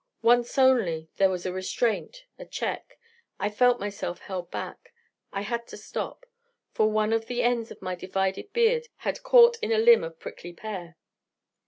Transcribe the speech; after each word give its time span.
Once 0.23 0.57
only 0.57 1.09
there 1.17 1.29
was 1.29 1.45
a 1.45 1.53
restraint, 1.53 2.25
a 2.39 2.43
check: 2.43 2.97
I 3.39 3.51
felt 3.51 3.79
myself 3.79 4.21
held 4.21 4.49
back: 4.49 4.95
I 5.31 5.41
had 5.41 5.67
to 5.67 5.77
stop: 5.77 6.25
for 6.71 6.89
one 6.89 7.13
of 7.13 7.27
the 7.27 7.43
ends 7.43 7.69
of 7.69 7.83
my 7.83 7.93
divided 7.93 8.51
beard 8.51 8.87
had 9.05 9.21
caught 9.21 9.59
in 9.61 9.71
a 9.71 9.77
limb 9.77 10.03
of 10.03 10.17
prickly 10.19 10.53
pear. 10.53 10.97